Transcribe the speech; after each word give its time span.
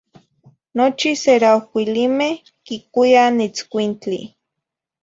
Nochi 0.75 1.09
ceraocuilimeh 1.23 2.35
quicuiah 2.65 3.29
nitzcuintli. 3.37 4.21